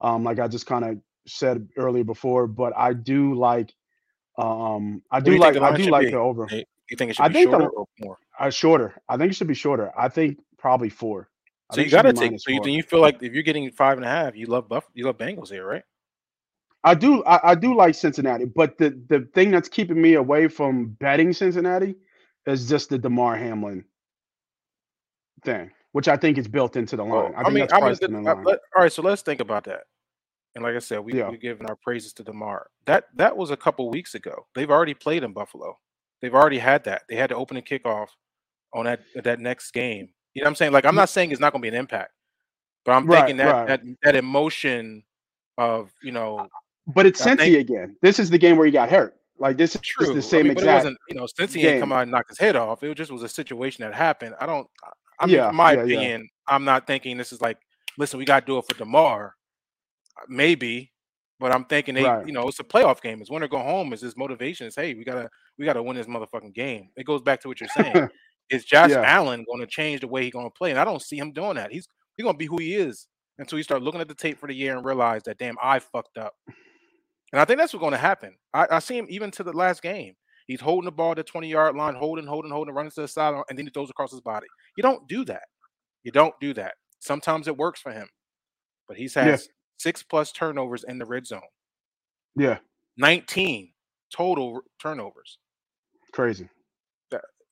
[0.00, 3.74] Um, like I just kind of said earlier before, but I do like
[4.38, 6.10] um I do like I do like be?
[6.12, 6.48] the over.
[6.90, 8.18] You think it should I be shorter the, or more?
[8.38, 8.94] Uh, shorter.
[9.08, 9.92] I think it should be shorter.
[9.98, 11.30] I think probably four.
[11.70, 12.38] I so you got to take.
[12.38, 14.84] So you, you feel like if you're getting five and a half, you love Buff,
[14.94, 15.82] you love Bengals here, right?
[16.84, 17.24] I do.
[17.24, 21.32] I, I, do like Cincinnati, but the the thing that's keeping me away from betting
[21.32, 21.96] Cincinnati
[22.46, 23.84] is just the Damar Hamlin
[25.44, 27.32] thing, which I think is built into the line.
[27.34, 28.92] I, I mean, I mean, the, uh, let, all right.
[28.92, 29.84] So let's think about that.
[30.54, 31.30] And like I said, we yeah.
[31.30, 32.66] we giving our praises to Damar.
[32.84, 34.46] That that was a couple weeks ago.
[34.54, 35.78] They've already played in Buffalo.
[36.20, 37.04] They've already had that.
[37.08, 38.08] They had to open a kickoff
[38.74, 40.10] on that that next game.
[40.34, 40.72] You know what I'm saying?
[40.72, 42.12] Like I'm not saying it's not going to be an impact,
[42.84, 43.66] but I'm right, thinking that, right.
[43.66, 45.02] that that emotion
[45.56, 46.46] of you know.
[46.88, 47.96] But it's Cincy think, again.
[48.02, 49.16] This is the game where he got hurt.
[49.38, 50.12] Like this is True.
[50.12, 50.66] the same I mean, exact.
[50.66, 51.66] But it wasn't, you know, Cincy game.
[51.66, 52.82] ain't come out and knock his head off.
[52.82, 54.34] It just was a situation that happened.
[54.38, 54.68] I don't.
[55.18, 56.54] I mean, yeah, my yeah, opinion, yeah.
[56.54, 57.58] I'm not thinking this is like,
[57.98, 59.34] listen, we got to do it for Damar.
[60.18, 60.92] Uh, maybe,
[61.40, 62.26] but I'm thinking they, right.
[62.26, 63.20] you know, it's a playoff game.
[63.20, 63.92] It's win or go home.
[63.92, 64.66] Is this motivation?
[64.66, 66.90] Is hey, we gotta we gotta win this motherfucking game.
[66.96, 68.08] It goes back to what you're saying.
[68.50, 68.90] is Josh.
[68.90, 70.70] Allen going to change the way he's going to play?
[70.70, 71.72] And I don't see him doing that.
[71.72, 73.06] He's he's going to be who he is
[73.38, 75.78] until you start looking at the tape for the year and realize that damn, I
[75.78, 76.34] fucked up.
[77.32, 78.36] And I think that's what's going to happen.
[78.54, 80.14] I, I see him even to the last game.
[80.46, 83.08] He's holding the ball at the 20 yard line, holding, holding, holding, running to the
[83.08, 84.46] side, and then he throws across his body.
[84.76, 85.42] You don't do that.
[86.04, 86.74] You don't do that.
[87.00, 88.08] Sometimes it works for him,
[88.86, 89.36] but he's had yeah.
[89.78, 91.40] six plus turnovers in the red zone.
[92.36, 92.58] Yeah.
[92.96, 93.72] 19
[94.14, 95.38] total turnovers.
[96.12, 96.48] Crazy.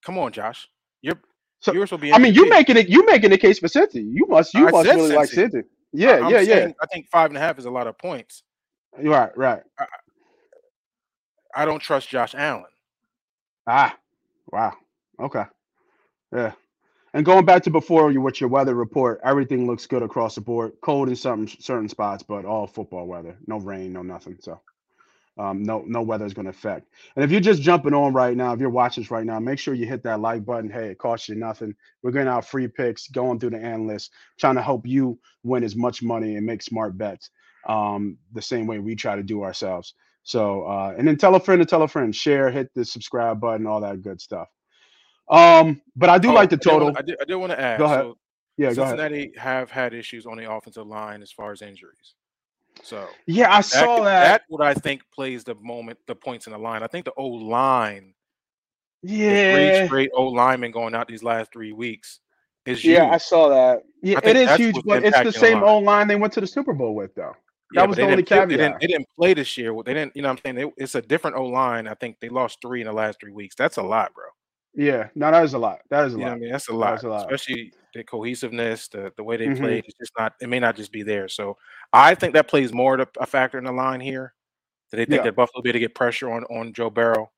[0.04, 0.68] Come on, Josh.
[1.02, 1.20] You're
[1.60, 2.12] so, you're supposed to be.
[2.12, 2.88] I mean, you making it.
[2.88, 4.04] You making the case for Cincy.
[4.06, 4.52] You must.
[4.54, 5.16] You I must really Cincy.
[5.16, 5.62] like Cincy.
[5.92, 6.72] Yeah, I, yeah, yeah.
[6.82, 8.42] I think five and a half is a lot of points.
[8.98, 9.62] Right, right.
[9.78, 9.86] I,
[11.56, 12.64] I don't trust Josh Allen.
[13.66, 13.96] Ah,
[14.52, 14.74] wow.
[15.20, 15.44] Okay.
[16.32, 16.52] Yeah.
[17.14, 20.40] And going back to before you with your weather report, everything looks good across the
[20.40, 20.72] board.
[20.82, 23.36] Cold in some certain spots, but all football weather.
[23.46, 24.38] No rain, no nothing.
[24.40, 24.60] So
[25.38, 26.88] um, no no weather is going to affect.
[27.16, 29.58] And if you're just jumping on right now, if you're watching this right now, make
[29.58, 30.70] sure you hit that like button.
[30.70, 31.74] Hey, it costs you nothing.
[32.02, 35.76] We're getting out free picks, going through the analysts, trying to help you win as
[35.76, 37.30] much money and make smart bets.
[37.68, 39.94] Um, the same way we try to do ourselves.
[40.24, 43.40] So uh, and then tell a friend to tell a friend, share, hit the subscribe
[43.40, 44.48] button, all that good stuff.
[45.30, 46.92] Um, but I do oh, like the total.
[46.96, 47.78] I did, I did want to add.
[47.78, 48.00] Go ahead.
[48.00, 48.18] So
[48.56, 52.14] yeah, Cincinnati have had issues on the offensive line as far as injuries.
[52.82, 54.24] So yeah, I saw that.
[54.24, 56.82] That's what I think plays the moment, the points in the line.
[56.82, 58.14] I think the O line,
[59.02, 62.20] yeah, three straight O linemen going out these last three weeks
[62.66, 63.14] is yeah, huge.
[63.14, 63.82] I saw that.
[64.02, 65.62] Yeah, it is huge, but it's the same.
[65.62, 67.36] O line they went to the Super Bowl with, though.
[67.72, 68.58] Yeah, That but was the only didn't They caveat.
[68.58, 69.74] didn't, they didn't play this year.
[69.84, 70.72] They didn't, you know what I'm saying?
[70.76, 71.88] They, it's a different O line.
[71.88, 73.54] I think they lost three in the last three weeks.
[73.56, 74.24] That's a lot, bro.
[74.76, 75.78] Yeah, no, that is a lot.
[75.90, 76.32] That is a You lot.
[76.32, 76.50] I mean?
[76.52, 76.90] That's a lot.
[76.92, 77.20] That's a lot.
[77.32, 79.58] Especially the cohesiveness, the, the way they Mhm.
[79.60, 79.84] played.
[79.86, 81.28] It's just not, it may not just be there.
[81.28, 81.56] So
[81.92, 84.34] I think that plays more to a factor in the line here.
[84.90, 85.24] That they think Yeah.
[85.24, 87.30] that Buffalo be able to get pressure on, on Joe Burrow.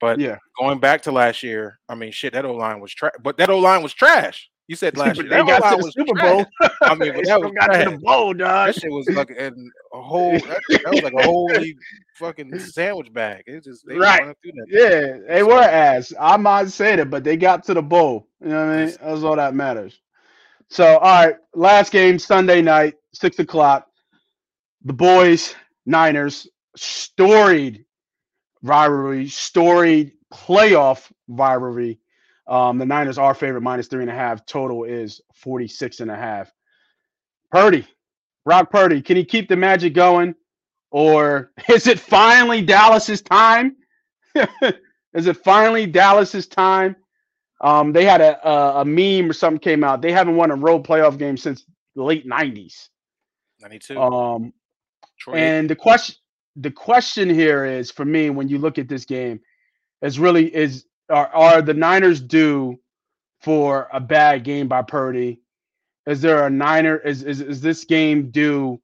[0.00, 3.12] But Yeah, going back to last year, I mean, shit, that O line was trash.
[3.22, 4.50] But that O line was trash.
[4.66, 5.28] You said last year.
[5.28, 6.14] they That got to the Super.
[6.20, 6.46] Bowl.
[6.82, 8.68] I mean, that was got to the bowl, dog.
[8.74, 9.52] That shit was like a
[9.92, 10.32] whole.
[10.32, 11.50] That, that was like a whole
[12.16, 13.42] fucking sandwich bag.
[13.46, 14.22] It just they Right.
[14.42, 14.66] through that.
[14.70, 16.14] Yeah, they So- were ass.
[16.18, 18.26] I might say it, but they got to the bowl.
[18.40, 18.96] You know what I mean?
[19.02, 20.00] That's all that matters.
[20.70, 23.86] So, all right, last game Sunday night, six o'clock.
[24.86, 27.84] The boys, Niners, storied
[28.62, 31.98] rivalry, storied playoff rivalry.
[32.46, 34.44] Um, the Niners are favorite minus three and a half.
[34.46, 36.52] Total is 46 and a half.
[37.50, 37.86] Purdy,
[38.44, 40.34] Brock Purdy, can he keep the magic going?
[40.90, 43.76] Or is it finally Dallas's time?
[45.14, 46.96] is it finally Dallas's time?
[47.60, 50.02] Um, they had a, a a meme or something came out.
[50.02, 52.88] They haven't won a road playoff game since the late 90s.
[53.60, 53.98] 92.
[53.98, 54.52] Um,
[55.18, 56.16] Troy and the question
[56.56, 59.40] the question here is for me when you look at this game
[60.02, 62.78] is really is are, are the Niners due
[63.40, 65.40] for a bad game by Purdy?
[66.06, 68.80] Is there a Niner is is, is this game due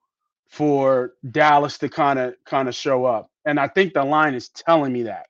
[0.49, 3.31] for Dallas to kind of kind of show up?
[3.45, 5.27] And I think the line is telling me that.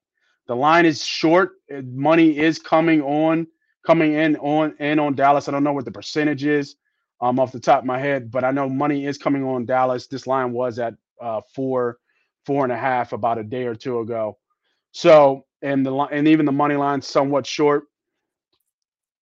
[0.47, 1.53] The line is short.
[1.71, 3.47] Money is coming on
[3.87, 5.49] coming in on in on Dallas.
[5.49, 6.77] I don't know what the percentage is
[7.21, 10.07] um, off the top of my head, but I know money is coming on Dallas.
[10.07, 11.99] This line was at uh, four,
[12.47, 14.39] four and a half about a day or two ago.
[14.93, 17.85] So, and the and even the money line somewhat short.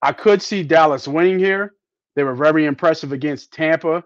[0.01, 1.75] I could see Dallas winning here.
[2.15, 4.05] They were very impressive against Tampa.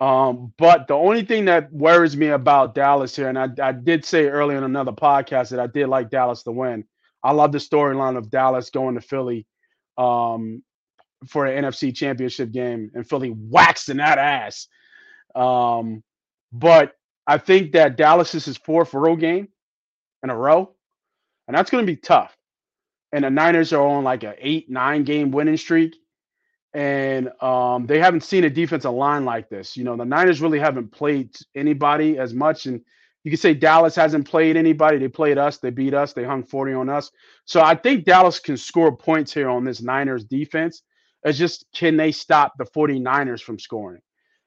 [0.00, 4.04] Um, but the only thing that worries me about Dallas here, and I, I did
[4.04, 6.84] say earlier in another podcast that I did like Dallas to win.
[7.22, 9.44] I love the storyline of Dallas going to Philly
[9.96, 10.62] um,
[11.26, 14.68] for an NFC championship game and Philly waxing that ass.
[15.34, 16.04] Um,
[16.52, 16.92] but
[17.26, 19.48] I think that Dallas is his fourth road game
[20.22, 20.74] in a row,
[21.48, 22.36] and that's going to be tough.
[23.12, 25.96] And the Niners are on like an eight, nine game winning streak.
[26.74, 29.76] And um, they haven't seen a defensive line like this.
[29.76, 32.66] You know, the Niners really haven't played anybody as much.
[32.66, 32.82] And
[33.24, 34.98] you could say Dallas hasn't played anybody.
[34.98, 37.10] They played us, they beat us, they hung 40 on us.
[37.46, 40.82] So I think Dallas can score points here on this Niners defense.
[41.24, 44.02] It's just can they stop the 49ers from scoring?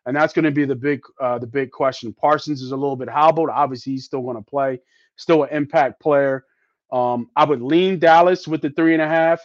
[0.06, 2.14] And that's going to be the big uh, the big question.
[2.14, 3.50] Parsons is a little bit hobbled.
[3.52, 4.80] Obviously, he's still going to play,
[5.16, 6.46] still an impact player.
[6.92, 9.42] Um, I would lean Dallas with the three and a half,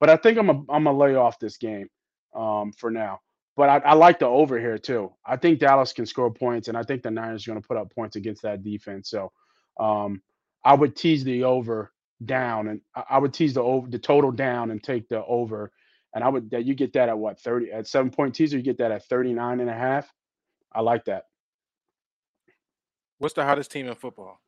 [0.00, 1.88] but I think I'm a, I'm gonna lay off this game
[2.34, 3.20] um, for now.
[3.56, 5.12] But I, I like the over here too.
[5.26, 7.76] I think Dallas can score points, and I think the Niners are going to put
[7.76, 9.10] up points against that defense.
[9.10, 9.32] So
[9.78, 10.22] um,
[10.64, 11.92] I would tease the over
[12.24, 15.72] down, and I, I would tease the over the total down and take the over.
[16.14, 18.62] And I would that you get that at what 30 at seven point teaser, you
[18.62, 20.12] get that at 39 and a half.
[20.72, 21.24] I like that.
[23.18, 24.40] What's the hottest team in football?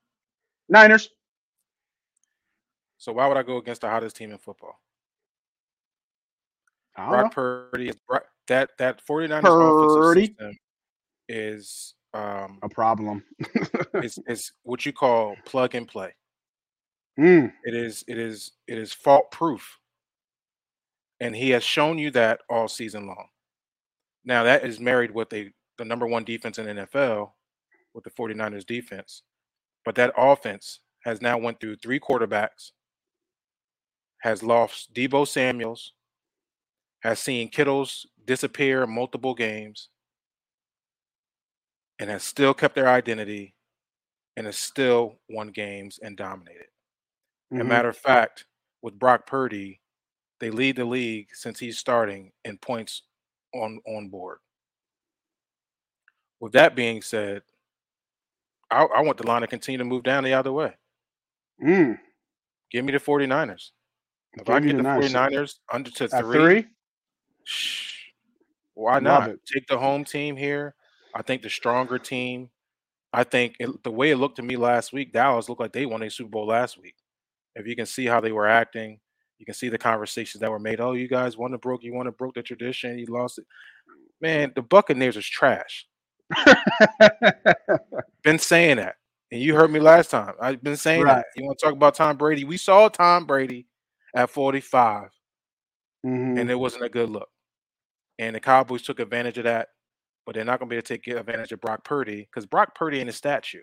[0.69, 1.11] Niners.
[3.03, 4.79] So why would I go against the hottest team in football?
[6.97, 7.29] Don't know.
[7.31, 7.97] Purdy is
[8.47, 10.25] that that 49ers Purdy.
[10.25, 10.59] offensive system
[11.29, 13.25] is um A problem.
[13.95, 16.15] it's, is what you call plug and play.
[17.19, 19.79] Mm, It is it is it is fault proof.
[21.19, 23.27] And he has shown you that all season long.
[24.25, 27.33] Now that is married with a the number one defense in NFL
[27.95, 29.23] with the 49ers defense.
[29.85, 32.71] But that offense has now went through three quarterbacks,
[34.23, 35.95] has lost Deebo Samuels,
[37.01, 39.89] has seen Kittles disappear multiple games,
[41.99, 43.55] and has still kept their identity
[44.37, 46.69] and has still won games and dominated.
[47.53, 47.67] As a mhm.
[47.67, 48.47] matter of fact,
[48.81, 49.81] with Brock Purdy,
[50.39, 53.03] they lead the league since he's starting in points
[53.53, 54.39] on on board.
[56.39, 57.43] With that being said,
[58.71, 60.75] I, I want the line to continue to move down the other way.
[61.63, 61.99] Mm,
[62.71, 63.71] Give me the 49ers.
[64.35, 65.13] If I get the the Niners.
[65.13, 66.67] 49ers under to three, three.
[67.45, 67.93] shh,
[68.75, 69.31] why not?
[69.53, 70.75] Take the home team here.
[71.15, 72.49] I think the stronger team.
[73.13, 75.85] I think it, the way it looked to me last week, Dallas looked like they
[75.85, 76.95] won a Super Bowl last week.
[77.55, 79.01] If you can see how they were acting,
[79.39, 80.81] you can see the conversations that were made.
[80.81, 83.45] Oh, you guys won the broke, you won to broke the tradition, you lost it.
[84.23, 85.87] Man, the Buccaneers is trash.
[88.23, 88.95] been saying that.
[89.31, 90.35] And you heard me last time.
[90.41, 91.17] I've been saying right.
[91.17, 91.27] that.
[91.37, 92.45] You want to talk about Tom Brady?
[92.45, 93.67] We saw Tom Brady
[94.15, 95.09] at 45,
[96.07, 96.39] mm-hmm.
[96.39, 97.29] and it wasn't a good look.
[98.19, 99.69] And the Cowboys took advantage of that,
[100.27, 102.75] but they're not going to be able to take advantage of Brock Purdy because Brock
[102.75, 103.63] Purdy ain't a statue.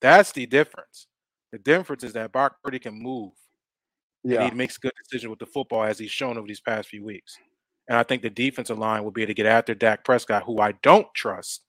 [0.00, 1.06] That's the difference.
[1.52, 3.32] The difference is that Brock Purdy can move.
[4.22, 4.44] Yeah.
[4.44, 7.38] he makes good decisions with the football as he's shown over these past few weeks.
[7.88, 10.60] And I think the defensive line will be able to get after Dak Prescott, who
[10.60, 11.62] I don't trust.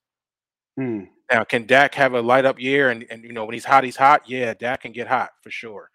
[0.80, 1.08] Mm.
[1.32, 2.90] Now, can Dak have a light up year?
[2.90, 4.24] And, and, you know, when he's hot, he's hot.
[4.28, 5.90] Yeah, Dak can get hot for sure.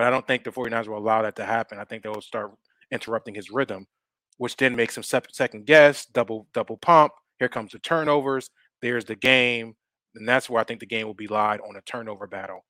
[0.00, 1.78] But I don't think the 49ers will allow that to happen.
[1.78, 2.52] I think they'll start
[2.90, 3.86] interrupting his rhythm,
[4.38, 7.12] which then makes him second guess, double double pump.
[7.38, 8.48] Here comes the turnovers.
[8.80, 9.74] There's the game.
[10.14, 12.64] And that's where I think the game will be lied on a turnover battle.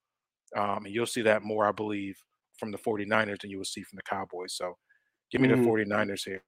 [0.56, 2.16] Um, and you'll see that more, I believe,
[2.58, 4.54] from the 49ers than you will see from the Cowboys.
[4.54, 4.76] So
[5.30, 5.62] give me mm.
[5.62, 6.42] the 49ers here.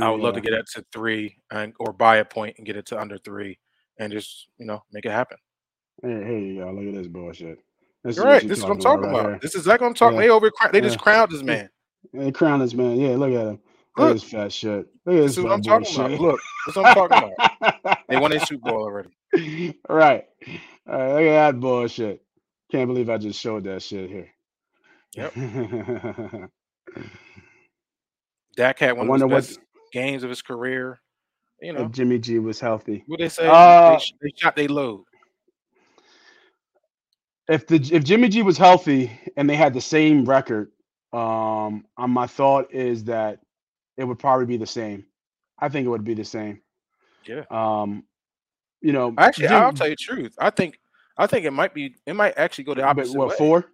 [0.00, 2.78] I would love to get it to three and or buy a point and get
[2.78, 3.58] it to under three
[3.98, 5.36] and just you know make it happen.
[6.00, 7.58] Hey, hey y'all, look at this bullshit.
[8.04, 8.46] You're right.
[8.46, 9.26] This is what I'm talking about.
[9.26, 10.16] Right this is exactly what I'm talking.
[10.16, 10.22] Yeah.
[10.22, 10.50] They over.
[10.72, 11.68] They just crowned this man.
[12.14, 12.98] They crowned this man.
[12.98, 13.60] Yeah, look at him.
[13.98, 14.86] Look, at his fat shit.
[15.04, 15.98] Look at this, this is what I'm talking shit.
[15.98, 16.20] about.
[16.20, 17.98] Look, that's what I'm talking about.
[18.08, 19.10] they won a Super Bowl already.
[19.88, 20.24] Right.
[20.88, 21.08] All right.
[21.08, 22.22] Look at that bullshit.
[22.70, 24.28] Can't believe I just showed that shit here.
[25.16, 25.34] Yep.
[28.56, 29.58] Dak had one of the best
[29.92, 31.00] games of his career.
[31.60, 33.02] You know, Jimmy G was healthy.
[33.06, 33.48] What they say?
[33.48, 35.04] Uh, they, they shot they load.
[37.48, 40.70] If the if Jimmy G was healthy and they had the same record,
[41.12, 43.40] um, my thought is that
[43.96, 45.06] it would probably be the same.
[45.58, 46.60] I think it would be the same.
[47.26, 47.44] Yeah.
[47.50, 48.04] Um,
[48.80, 50.34] you know, actually, Jim, I'll tell you the truth.
[50.38, 50.78] I think
[51.16, 53.16] I think it might be it might actually go the opposite.
[53.16, 53.36] What way.
[53.36, 53.66] four?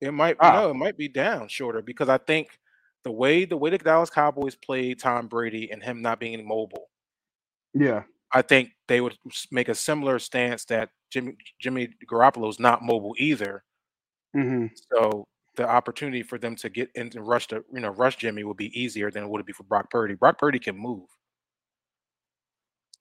[0.00, 0.52] It might ah.
[0.52, 2.58] no, it might be down shorter because I think
[3.04, 6.88] the way the way the Dallas Cowboys played Tom Brady and him not being mobile.
[7.72, 8.02] Yeah.
[8.32, 9.16] I think they would
[9.50, 13.64] make a similar stance that Jimmy Jimmy Garoppolo is not mobile either.
[14.36, 14.66] Mm-hmm.
[14.92, 18.56] So the opportunity for them to get into rush to you know rush Jimmy would
[18.56, 20.14] be easier than it would be for Brock Purdy.
[20.14, 21.04] Brock Purdy can move.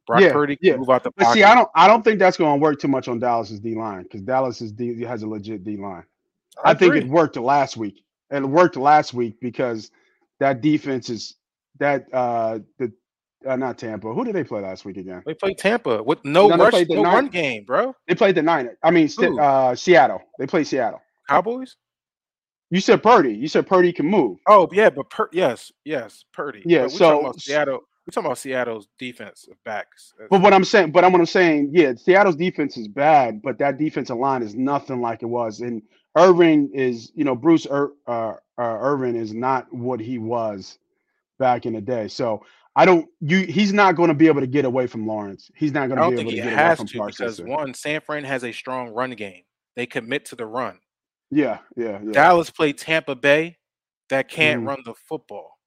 [0.07, 0.75] Brock yeah, Purdy can yeah.
[0.77, 1.33] move out the pocket.
[1.33, 3.75] See, I don't I don't think that's going to work too much on Dallas's D
[3.75, 6.03] line because Dallas's D has a legit D line.
[6.63, 8.03] I, I think it worked last week.
[8.31, 9.91] It worked last week because
[10.39, 11.35] that defense is
[11.79, 12.91] that uh the
[13.47, 14.13] uh, not Tampa.
[14.13, 15.23] Who did they play last week again?
[15.25, 17.95] They played Tampa with no, no rush, no run game, bro.
[18.07, 18.69] They played the nine.
[18.83, 20.21] I mean, uh, Seattle.
[20.39, 21.01] They played Seattle.
[21.29, 21.75] Cowboys.
[22.69, 23.33] You said Purdy.
[23.33, 24.39] You said Purdy can move.
[24.47, 26.63] Oh yeah, but per- yes, yes, Purdy.
[26.65, 26.87] Yeah.
[26.87, 27.81] so Seattle.
[28.05, 30.13] We're talking about Seattle's defense backs.
[30.29, 33.59] But what I'm saying, but I'm what I'm saying, yeah, Seattle's defense is bad, but
[33.59, 35.59] that defensive line is nothing like it was.
[35.59, 35.81] And
[36.15, 40.79] Irvin is, you know, Bruce Ir- uh, uh, Irvin is not what he was
[41.37, 42.07] back in the day.
[42.07, 42.45] So
[42.77, 43.09] I don't.
[43.21, 45.49] You, he's not going to be able to get away from Lawrence.
[45.55, 47.13] He's not going to be able to get away from the right.
[47.17, 49.41] He has to because one, San Fran has a strong run game.
[49.75, 50.77] They commit to the run.
[51.31, 52.11] Yeah, yeah, yeah.
[52.11, 53.57] Dallas played Tampa Bay
[54.09, 54.69] that can't mm-hmm.
[54.69, 55.57] run the football.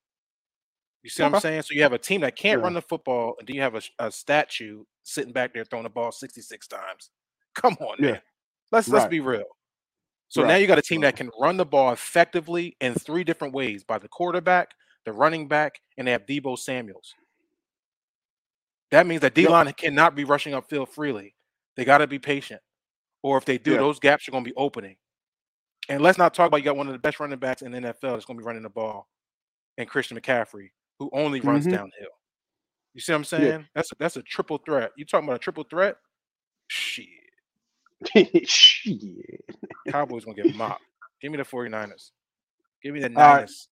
[1.03, 1.62] You see what I'm saying?
[1.62, 2.64] So you have a team that can't yeah.
[2.64, 5.90] run the football, and then you have a, a, statue sitting back there throwing the
[5.90, 7.11] ball 66 times.
[7.55, 8.12] Come on, yeah.
[8.12, 8.20] man.
[8.70, 8.99] Let's right.
[8.99, 9.44] let's be real.
[10.29, 10.49] So right.
[10.49, 13.83] now you got a team that can run the ball effectively in three different ways
[13.83, 14.70] by the quarterback,
[15.05, 17.15] the running back, and they have Deebo Samuels.
[18.91, 21.35] That means that D line cannot be rushing upfield freely.
[21.77, 22.63] They got to be patient.
[23.23, 24.97] Or if they do, those gaps are going to be opening.
[25.91, 27.79] And let's not talk about you got one of the best running backs in the
[27.79, 29.09] NFL that's going to be running the ball,
[29.77, 31.77] and Christian McCaffrey, who only runs mm-hmm.
[31.77, 32.09] downhill.
[32.95, 33.45] You see what I'm saying?
[33.45, 33.63] Yeah.
[33.75, 34.93] That's a, that's a triple threat.
[34.97, 35.97] You talking about a triple threat?
[36.69, 37.07] Shit.
[38.49, 39.45] Shit.
[39.91, 40.83] Cowboys gonna get mopped.
[41.21, 42.13] Give me the 49ers.
[42.83, 43.69] Give me the Niners.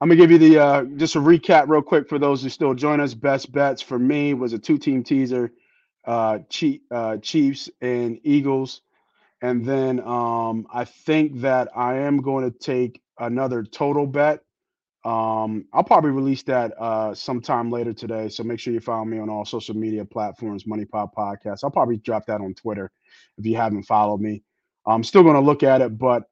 [0.00, 2.74] I'm gonna give you the uh, just a recap real quick for those who still
[2.74, 3.14] join us.
[3.14, 5.52] Best bets for me was a two-team teaser,
[6.06, 8.82] uh, Chief, uh, Chiefs and Eagles.
[9.42, 14.40] And then um, I think that I am going to take another total bet.
[15.04, 18.28] Um, I'll probably release that uh, sometime later today.
[18.28, 21.60] So make sure you follow me on all social media platforms, Money Pot Podcast.
[21.62, 22.90] I'll probably drop that on Twitter
[23.36, 24.42] if you haven't followed me.
[24.86, 26.24] I'm still going to look at it, but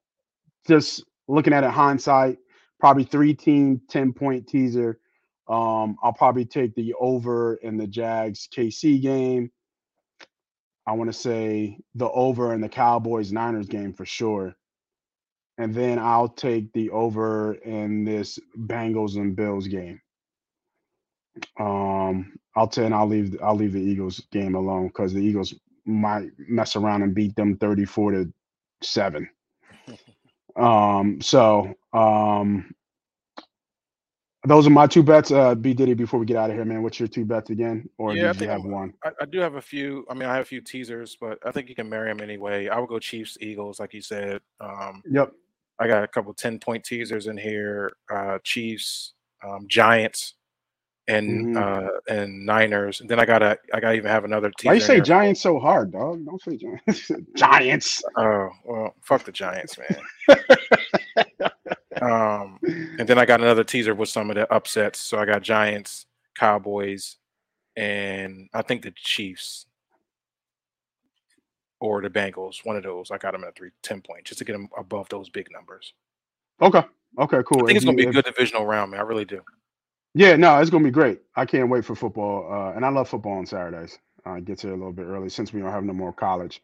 [0.67, 2.37] just looking at it hindsight,
[2.79, 4.99] probably three team, 10 point teaser.
[5.47, 9.51] Um, I'll probably take the over in the Jags KC game.
[10.85, 14.55] I want to say the over in the Cowboys Niners game for sure.
[15.57, 19.99] And then I'll take the over in this Bengals and Bills game.
[21.59, 25.53] Um, I'll tell and I'll leave I'll leave the Eagles game alone because the Eagles
[25.85, 28.33] might mess around and beat them 34 to
[28.81, 29.29] 7.
[30.57, 32.73] Um, so um
[34.45, 35.29] Those are my two bets.
[35.31, 37.89] Uh, B Diddy, before we get out of here, man, what's your two bets again?
[37.97, 38.93] Or Yeah, I did you have I'm- one?
[39.03, 40.05] I, I do have a few.
[40.09, 42.69] I mean, I have a few teasers, but I think you can marry them anyway.
[42.69, 44.41] I would go Chiefs, Eagles, like you said.
[44.61, 45.31] Um, Yep.
[45.79, 47.91] I got a couple 10 point teasers in here.
[48.09, 50.33] Uh, Chiefs, um, Giants,
[51.09, 51.57] and Mhm.
[51.57, 52.99] uh, and Niners.
[53.01, 54.69] And then I gotta I gotta even have another team.
[54.69, 54.99] Why you say.
[54.99, 56.25] Giants so hard, dog?
[56.25, 57.11] Don't say Giants.
[57.35, 58.03] Giants.
[58.17, 60.01] Oh well, fuck the Giants, man.
[62.01, 64.99] um, and then I got another teaser with some of the upsets.
[64.99, 66.05] So I got Giants,
[66.35, 67.17] Cowboys,
[67.75, 69.65] and I think the Chiefs
[71.79, 72.65] or the Bengals.
[72.65, 73.11] One of those.
[73.11, 75.93] I got them at three, 10 points just to get them above those big numbers.
[76.61, 76.81] Okay.
[77.19, 77.41] Okay.
[77.45, 77.63] Cool.
[77.63, 78.99] I think If it's gonna you- be a if- good divisional round, man.
[78.99, 79.41] I really do.
[80.17, 81.21] Yeah, no, it's gonna be great.
[81.37, 83.99] I can't wait for football, uh, and I love football on Saturdays.
[84.25, 86.63] Uh, get gets here a little bit early since we don't have no more college.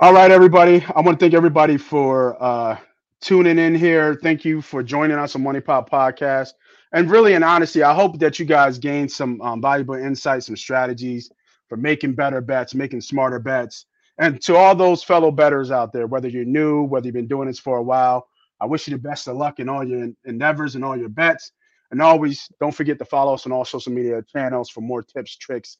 [0.00, 0.84] All right, everybody.
[0.94, 2.78] I want to thank everybody for uh,
[3.22, 4.16] tuning in here.
[4.22, 6.50] Thank you for joining us on Money Pot Podcast.
[6.92, 10.56] And really, in honesty, I hope that you guys gained some um, valuable insights, some
[10.58, 11.32] strategies
[11.70, 13.86] for making better bets, making smarter bets.
[14.18, 17.48] And to all those fellow betters out there, whether you're new, whether you've been doing
[17.48, 18.28] this for a while,
[18.60, 21.52] I wish you the best of luck in all your endeavors and all your bets.
[21.90, 25.36] And always don't forget to follow us on all social media channels for more tips,
[25.36, 25.78] tricks,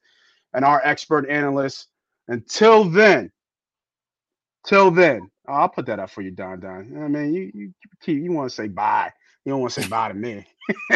[0.55, 1.89] and our expert analysts.
[2.29, 3.31] Until then,
[4.67, 6.89] till then, oh, I'll put that up for you, Don Don.
[6.89, 7.73] You know what I mean, you you
[8.07, 9.13] you, you want to say bye.
[9.45, 10.45] You don't want to say bye to me.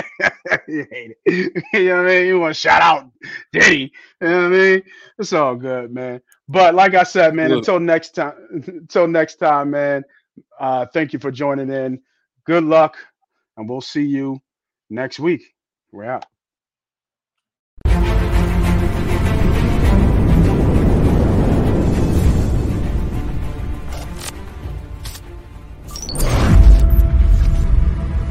[0.68, 1.64] you hate it.
[1.72, 2.26] you know what I mean?
[2.26, 3.10] You want to shout out
[3.52, 3.92] Diddy.
[4.20, 4.82] You know what I mean?
[5.18, 6.20] It's all good, man.
[6.48, 7.58] But like I said, man, Look.
[7.58, 10.04] until next time, until next time, man.
[10.58, 12.00] Uh, thank you for joining in.
[12.44, 12.96] Good luck,
[13.56, 14.40] and we'll see you
[14.90, 15.42] next week.
[15.92, 16.26] We're out.